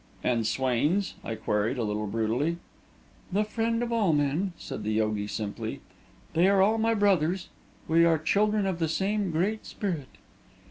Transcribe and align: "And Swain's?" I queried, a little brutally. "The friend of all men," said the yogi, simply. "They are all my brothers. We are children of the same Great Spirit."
"And 0.23 0.47
Swain's?" 0.47 1.13
I 1.23 1.35
queried, 1.35 1.77
a 1.77 1.83
little 1.83 2.07
brutally. 2.07 2.57
"The 3.31 3.43
friend 3.43 3.83
of 3.83 3.91
all 3.91 4.13
men," 4.13 4.53
said 4.57 4.81
the 4.83 4.93
yogi, 4.93 5.27
simply. 5.27 5.79
"They 6.33 6.47
are 6.47 6.59
all 6.59 6.79
my 6.79 6.95
brothers. 6.95 7.49
We 7.87 8.03
are 8.03 8.17
children 8.17 8.65
of 8.65 8.79
the 8.79 8.89
same 8.89 9.29
Great 9.29 9.63
Spirit." 9.67 10.09